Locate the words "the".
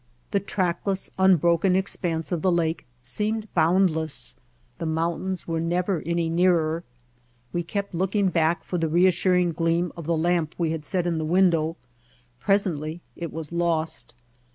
0.31-0.39, 2.41-2.51, 4.79-4.87, 8.79-8.89, 10.07-10.17, 11.19-11.23